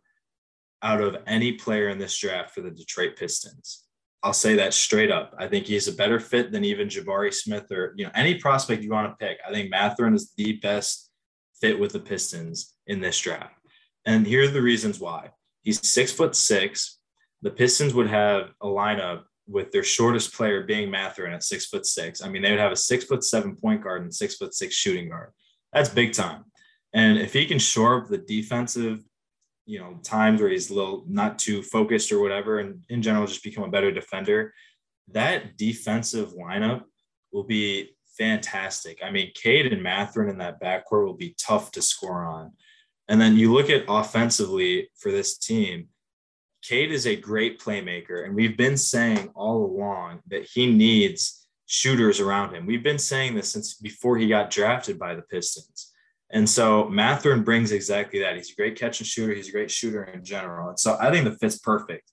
[0.82, 3.84] out of any player in this draft for the Detroit Pistons.
[4.22, 5.34] I'll say that straight up.
[5.38, 8.82] I think he's a better fit than even Jabari Smith or you know any prospect
[8.82, 9.38] you want to pick.
[9.46, 11.10] I think Mathurin is the best
[11.60, 13.54] fit with the Pistons in this draft.
[14.04, 15.30] And here are the reasons why.
[15.62, 16.98] He's six foot six.
[17.42, 21.86] The Pistons would have a lineup with their shortest player being Mathurin at six foot
[21.86, 22.22] six.
[22.22, 24.74] I mean, they would have a six foot seven point guard and six foot six
[24.74, 25.30] shooting guard.
[25.72, 26.44] That's big time.
[26.92, 29.02] And if he can shore up the defensive,
[29.64, 33.26] you know, times where he's a little not too focused or whatever, and in general
[33.26, 34.52] just become a better defender,
[35.08, 36.82] that defensive lineup
[37.32, 38.98] will be fantastic.
[39.02, 42.52] I mean, Cade and Mathurin in that backcourt will be tough to score on.
[43.12, 45.88] And then you look at offensively for this team,
[46.62, 48.24] Cade is a great playmaker.
[48.24, 52.64] And we've been saying all along that he needs shooters around him.
[52.64, 55.92] We've been saying this since before he got drafted by the Pistons.
[56.30, 58.34] And so Mathurin brings exactly that.
[58.34, 59.34] He's a great catch and shooter.
[59.34, 60.70] He's a great shooter in general.
[60.70, 62.10] And so I think the fit's perfect.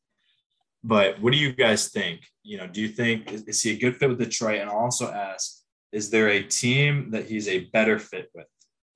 [0.84, 2.28] But what do you guys think?
[2.44, 4.60] You know, do you think is, is he a good fit with Detroit?
[4.60, 5.62] And I'll also ask,
[5.94, 8.48] is there a team that he's a better fit with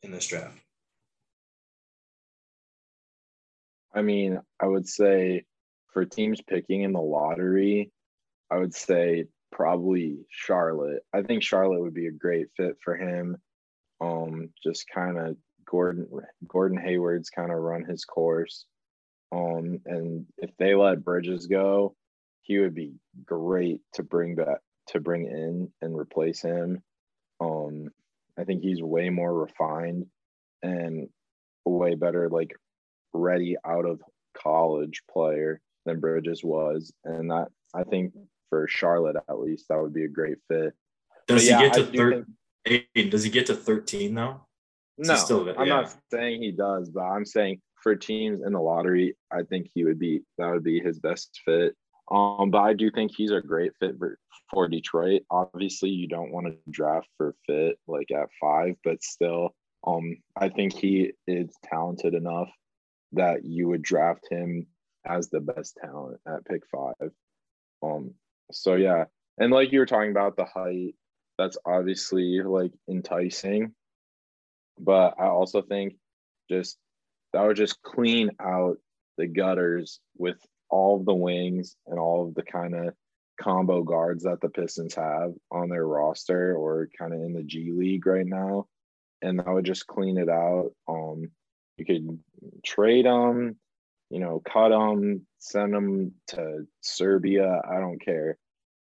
[0.01, 0.59] in this draft?
[3.93, 5.45] I mean, I would say
[5.91, 7.91] for teams picking in the lottery,
[8.49, 11.03] I would say probably Charlotte.
[11.13, 13.37] I think Charlotte would be a great fit for him.
[14.01, 16.07] Um, just kind of Gordon
[16.47, 18.65] Gordon Hayward's kind of run his course.
[19.31, 21.95] Um, and if they let Bridges go,
[22.41, 22.93] he would be
[23.25, 26.81] great to bring back to bring in and replace him.
[27.39, 27.89] Um,
[28.37, 30.07] I think he's way more refined
[30.61, 31.09] and
[31.65, 32.53] way better like
[33.13, 34.01] ready out of
[34.35, 36.93] college player than Bridges was.
[37.03, 38.13] And that I think
[38.49, 40.73] for Charlotte at least, that would be a great fit.
[41.27, 42.25] Does but he yeah, get to third?
[42.67, 44.41] Aiden, does he get to 13 though?
[44.97, 49.17] No, still- I'm not saying he does, but I'm saying for teams in the lottery,
[49.31, 51.75] I think he would be that would be his best fit.
[52.11, 54.17] Um, but I do think he's a great fit for,
[54.51, 55.23] for Detroit.
[55.31, 60.49] Obviously, you don't want to draft for fit like at five, but still, um, I
[60.49, 62.49] think he is talented enough
[63.13, 64.67] that you would draft him
[65.05, 67.11] as the best talent at pick five.
[67.81, 68.13] Um,
[68.51, 69.05] so yeah,
[69.37, 70.95] and like you were talking about the height,
[71.37, 73.73] that's obviously like enticing
[74.79, 75.95] but I also think
[76.49, 76.77] just
[77.33, 78.77] that would just clean out
[79.17, 80.37] the gutters with
[80.69, 82.93] all of the wings and all of the kind of
[83.39, 87.71] combo guards that the Pistons have on their roster or kind of in the G
[87.71, 88.67] League right now.
[89.21, 90.71] And that would just clean it out.
[90.87, 91.31] Um,
[91.77, 92.19] you could
[92.63, 93.57] trade them,
[94.09, 97.61] you know, cut them, send them to Serbia.
[97.67, 98.37] I don't care.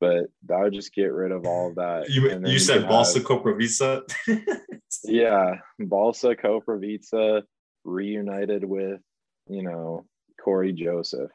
[0.01, 2.11] But that would just get rid of all of that.
[2.11, 4.03] You, then you said Balsa have- Koprivica?
[5.05, 7.42] yeah, Balsa Koprivica
[7.85, 9.01] reunited with,
[9.49, 10.05] you know,
[10.42, 11.31] Cory Joseph.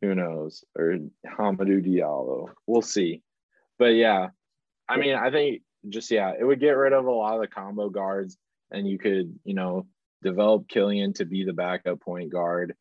[0.00, 0.64] Who knows?
[0.78, 0.96] Or
[1.26, 2.48] Hamidou Diallo.
[2.66, 3.22] We'll see.
[3.78, 4.28] But yeah,
[4.88, 7.46] I mean, I think just yeah, it would get rid of a lot of the
[7.46, 8.38] combo guards,
[8.70, 9.86] and you could, you know,
[10.22, 12.74] develop Killian to be the backup point guard.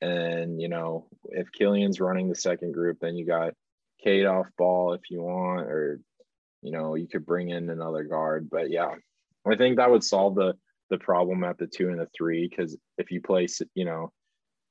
[0.00, 3.54] And you know, if Killian's running the second group, then you got
[4.02, 6.00] Cade off ball if you want, or
[6.62, 8.48] you know, you could bring in another guard.
[8.50, 8.94] But yeah,
[9.46, 10.54] I think that would solve the
[10.90, 14.12] the problem at the two and the three because if you place, you know,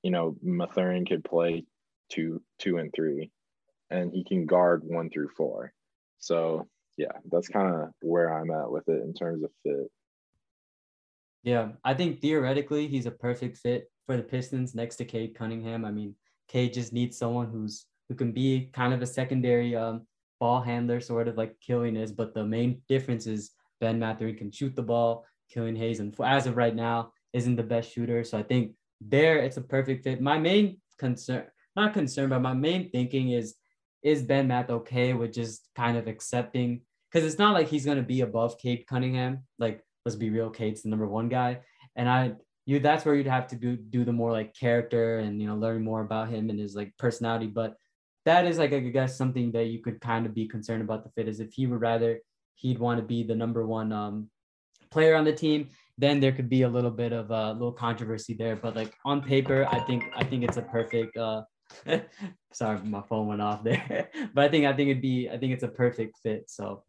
[0.03, 1.65] you know, Mathurin could play
[2.09, 3.31] two, two and three,
[3.89, 5.73] and he can guard one through four.
[6.19, 9.91] So yeah, that's kind of where I'm at with it in terms of fit.
[11.43, 15.85] Yeah, I think theoretically he's a perfect fit for the Pistons next to Cade Cunningham.
[15.85, 16.15] I mean,
[16.47, 20.05] Cade just needs someone who's who can be kind of a secondary um,
[20.39, 22.11] ball handler, sort of like Killian is.
[22.11, 25.25] But the main difference is Ben Mathurin can shoot the ball.
[25.51, 28.23] Killian Hayes, and as of right now, isn't the best shooter.
[28.23, 30.21] So I think there it's a perfect fit.
[30.21, 33.55] My main concern, not concern, but my main thinking is,
[34.03, 36.81] is Ben Math okay with just kind of accepting?
[37.11, 39.43] Because it's not like he's gonna be above Cade Cunningham.
[39.59, 41.59] Like, let's be real, Cade's the number one guy,
[41.95, 42.33] and I
[42.65, 45.55] you that's where you'd have to do do the more like character and you know
[45.55, 47.47] learn more about him and his like personality.
[47.47, 47.75] But
[48.25, 51.09] that is like I guess something that you could kind of be concerned about the
[51.11, 52.19] fit is if he would rather
[52.55, 54.29] he'd want to be the number one um
[54.91, 58.33] player on the team then there could be a little bit of a little controversy
[58.33, 58.55] there.
[58.55, 61.43] But like on paper i think i think it's a perfect uh
[62.53, 64.09] sorry my phone went off there.
[64.33, 66.49] But i think i think it'd be i think it's a perfect fit.
[66.49, 66.83] So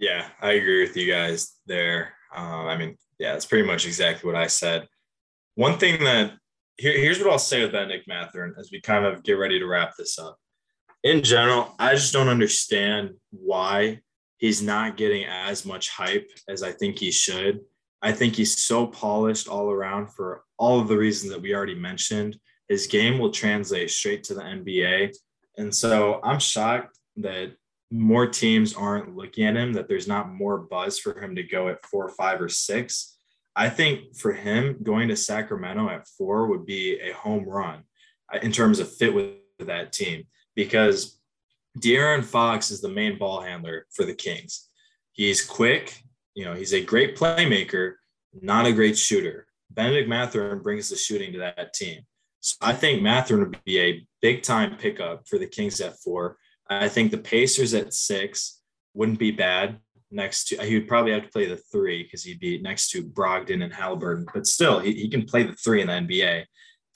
[0.00, 2.14] Yeah, I agree with you guys there.
[2.34, 4.88] Um, I mean, yeah, it's pretty much exactly what I said.
[5.56, 6.32] One thing that
[6.78, 9.66] here, here's what I'll say with Bennedict Mathurin as we kind of get ready to
[9.66, 10.38] wrap this up.
[11.04, 14.00] In general, I just don't understand why
[14.38, 17.60] he's not getting as much hype as I think he should.
[18.00, 21.74] I think he's so polished all around for all of the reasons that we already
[21.74, 22.38] mentioned.
[22.70, 25.14] His game will translate straight to the NBA.
[25.58, 27.52] And so I'm shocked that
[27.90, 31.68] more teams aren't looking at him, that there's not more buzz for him to go
[31.68, 33.16] at four, five, or six.
[33.56, 37.82] I think for him, going to Sacramento at four would be a home run
[38.32, 40.24] uh, in terms of fit with that team
[40.54, 41.20] because
[41.78, 44.68] De'Aaron Fox is the main ball handler for the Kings.
[45.12, 46.00] He's quick,
[46.34, 47.94] you know, he's a great playmaker,
[48.40, 49.46] not a great shooter.
[49.70, 52.02] Bennedict Mathurin brings the shooting to that team.
[52.40, 56.38] So I think Mathurin would be a big time pickup for the Kings at four.
[56.70, 58.60] I think the Pacers at six
[58.94, 59.78] wouldn't be bad
[60.10, 63.02] next to, he would probably have to play the three because he'd be next to
[63.02, 66.44] Brogdon and Halliburton, but still, he, he can play the three in the NBA.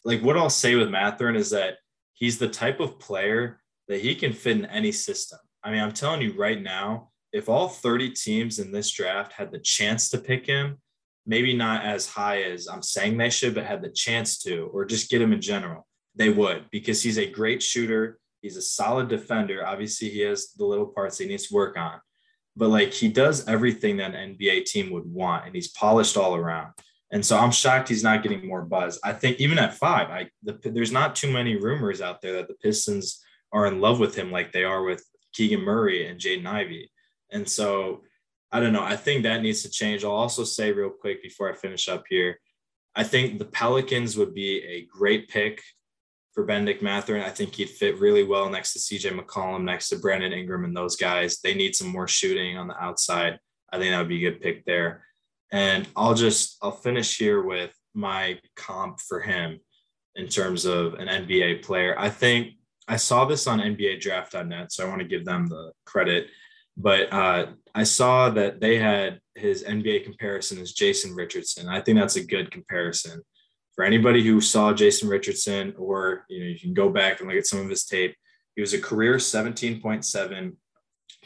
[0.04, 1.78] Like what I'll say with Mathurin is that
[2.14, 5.38] he's the type of player that he can fit in any system.
[5.62, 9.50] I mean, I'm telling you right now, if all 30 teams in this draft had
[9.50, 10.78] the chance to pick him,
[11.26, 14.84] maybe not as high as I'm saying they should, but had the chance to, or
[14.84, 18.18] just get him in general, they would because he's a great shooter.
[18.44, 19.66] He's a solid defender.
[19.66, 21.98] Obviously, he has the little parts he needs to work on,
[22.54, 26.36] but like he does everything that an NBA team would want, and he's polished all
[26.36, 26.74] around.
[27.10, 29.00] And so I'm shocked he's not getting more buzz.
[29.02, 32.48] I think even at five, I the, there's not too many rumors out there that
[32.48, 36.44] the Pistons are in love with him like they are with Keegan Murray and Jaden
[36.44, 36.92] Ivey.
[37.32, 38.02] And so
[38.52, 38.84] I don't know.
[38.84, 40.04] I think that needs to change.
[40.04, 42.38] I'll also say real quick before I finish up here,
[42.94, 45.62] I think the Pelicans would be a great pick
[46.34, 47.22] for Bennedict Mathurin.
[47.22, 50.76] I think he'd fit really well next to CJ McCollum, next to Brandon Ingram and
[50.76, 51.38] those guys.
[51.40, 53.38] They need some more shooting on the outside.
[53.72, 55.04] I think that would be a good pick there.
[55.52, 59.60] And I'll just I'll finish here with my comp for him
[60.16, 61.94] in terms of an NBA player.
[61.96, 62.54] I think
[62.88, 66.28] I saw this on NBA draft.net, so I want to give them the credit.
[66.76, 71.68] but uh, I saw that they had his NBA comparison is Jason Richardson.
[71.68, 73.22] I think that's a good comparison
[73.74, 77.38] for anybody who saw Jason Richardson, or you know, you can go back and look
[77.38, 78.14] at some of his tape.
[78.54, 80.56] He was a career 17.7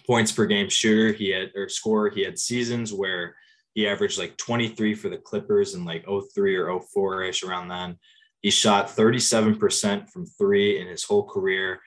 [0.06, 1.12] points per game shooter.
[1.12, 2.10] He had or scorer.
[2.10, 3.36] He had seasons where
[3.74, 7.96] he averaged like 23 for the Clippers in like 03 or 04 ish around then.
[8.40, 11.80] He shot 37% from three in his whole career.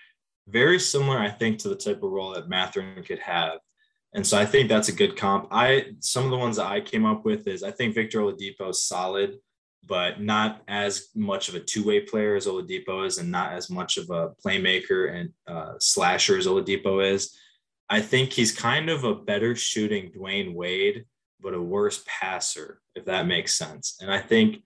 [0.47, 3.59] Very similar, I think, to the type of role that Mathurin could have.
[4.13, 5.47] And so I think that's a good comp.
[5.51, 8.69] I some of the ones that I came up with is I think Victor Oladipo
[8.69, 9.37] is solid,
[9.85, 13.97] but not as much of a two-way player as Oladipo is, and not as much
[13.97, 17.35] of a playmaker and uh, slasher as Oladipo is.
[17.89, 21.05] I think he's kind of a better shooting Dwyane Wade,
[21.41, 23.97] but a worse passer, if that makes sense.
[24.01, 24.63] And I think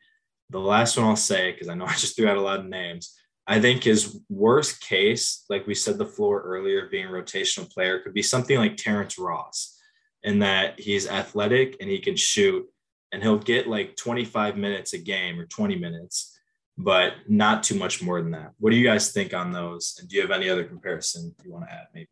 [0.49, 2.67] the last one I'll say, because I know I just threw out a lot of
[2.67, 3.15] names,
[3.47, 7.99] I think his worst case, like we said the floor earlier, being a rotational player,
[7.99, 9.79] could be something like Terrence Ross,
[10.23, 12.65] in that he's athletic and he can shoot,
[13.11, 16.37] and he'll get like 25 minutes a game or 20 minutes,
[16.77, 18.51] but not too much more than that.
[18.59, 19.97] What do you guys think on those?
[19.99, 22.09] And do you have any other comparison you want to add, maybe?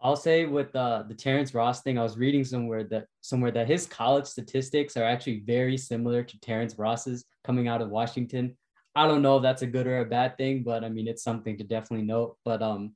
[0.00, 3.66] I'll say with uh, the Terrence Ross thing, I was reading somewhere that somewhere that
[3.66, 8.56] his college statistics are actually very similar to Terrence Ross's coming out of Washington.
[8.94, 11.22] I don't know if that's a good or a bad thing, but I mean it's
[11.22, 12.36] something to definitely note.
[12.44, 12.94] But um,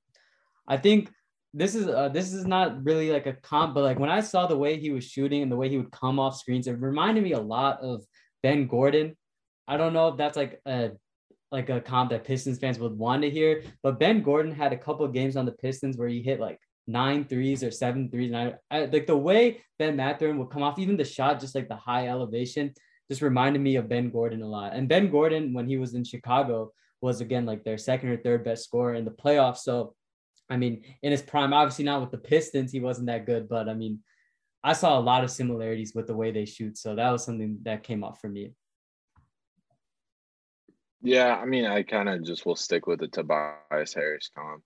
[0.69, 1.11] I think
[1.53, 4.47] this is uh, this is not really like a comp, but like when I saw
[4.47, 7.25] the way he was shooting and the way he would come off screens, it reminded
[7.25, 8.05] me a lot of
[8.43, 9.17] Ben Gordon.
[9.67, 10.91] I don't know if that's like a
[11.51, 14.79] like a comp that Pistons fans would want to hear, but Ben Gordon had a
[14.79, 18.37] couple games on the Pistons where he hit like nine threes or seven threes, and
[18.37, 21.69] I, I like the way Ben Mathurin would come off, even the shot, just like
[21.69, 22.73] the high elevation
[23.11, 24.73] just reminded me of Ben Gordon a lot.
[24.73, 28.45] And Ben Gordon, when he was in Chicago, was again like their second or third
[28.45, 29.59] best scorer in the playoffs.
[29.59, 29.95] So,
[30.51, 33.69] I mean, in his prime, obviously not with the Pistons, he wasn't that good, but
[33.69, 34.01] I mean,
[34.63, 36.77] I saw a lot of similarities with the way they shoot.
[36.77, 38.53] So that was something that came up for me.
[41.03, 44.63] Yeah, I mean, I kind of just will stick with the Tobias Harris comp.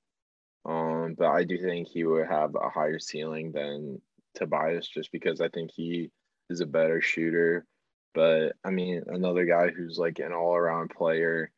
[0.64, 4.00] Um, but I do think he would have a higher ceiling than
[4.34, 6.10] Tobias just because I think he
[6.50, 7.66] is a better shooter.
[8.14, 11.52] But I mean, another guy who's like an all around player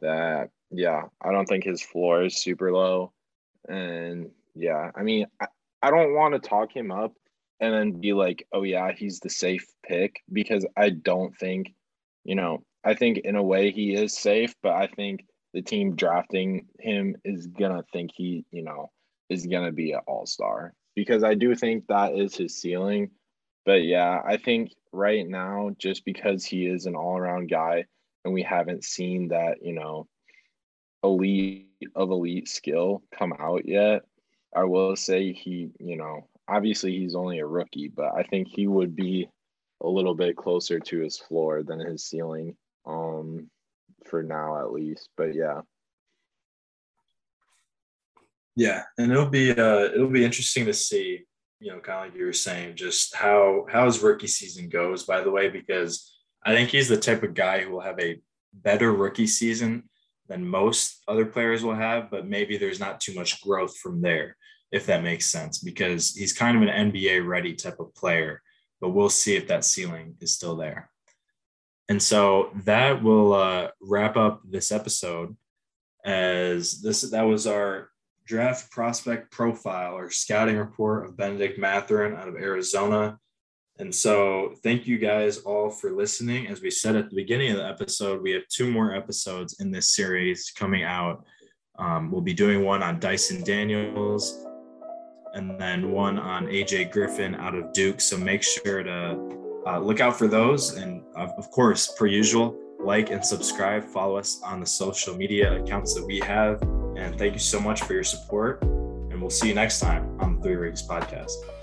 [0.00, 3.12] that, yeah, I don't think his floor is super low.
[3.68, 5.46] And yeah, I mean, I,
[5.82, 7.12] I don't want to talk him up
[7.60, 11.74] and then be like, oh, yeah, he's the safe pick because I don't think,
[12.24, 15.96] you know, I think in a way he is safe, but I think the team
[15.96, 18.90] drafting him is going to think he, you know,
[19.28, 23.10] is going to be an all star because I do think that is his ceiling.
[23.64, 27.84] But yeah, I think right now, just because he is an all around guy
[28.24, 30.06] and we haven't seen that, you know,
[31.02, 34.02] elite of elite skill come out yet,
[34.54, 38.66] I will say he, you know, obviously he's only a rookie, but I think he
[38.66, 39.28] would be
[39.82, 43.48] a little bit closer to his floor than his ceiling um
[44.06, 45.08] for now at least.
[45.16, 45.60] But yeah.
[48.56, 51.24] Yeah, and it'll be uh it'll be interesting to see
[51.60, 55.04] you know, kind of like you were saying, just how how his rookie season goes.
[55.04, 58.20] By the way, because I think he's the type of guy who will have a
[58.52, 59.88] better rookie season
[60.28, 64.36] than most other players will have, but maybe there's not too much growth from there,
[64.70, 68.42] if that makes sense, because he's kind of an NBA ready type of player.
[68.80, 70.90] But we'll see if that ceiling is still there.
[71.88, 75.36] And so that will uh, wrap up this episode.
[76.04, 77.90] As this that was our
[78.24, 83.18] draft prospect profile or scouting report of Bennedict Mathurin out of Arizona.
[83.80, 86.48] And so, thank you guys all for listening.
[86.48, 89.70] As we said at the beginning of the episode, we have two more episodes in
[89.70, 91.24] this series coming out.
[91.78, 94.44] Um, we'll be doing one on Dyson Daniels
[95.34, 98.00] and then one on AJ Griffin out of Duke.
[98.00, 99.16] So, make sure to
[99.64, 100.76] uh, look out for those.
[100.76, 103.84] And of course, per usual, like and subscribe.
[103.84, 106.60] Follow us on the social media accounts that we have.
[106.96, 108.60] And thank you so much for your support.
[108.62, 111.57] And we'll see you next time on the Three Rings Podcast.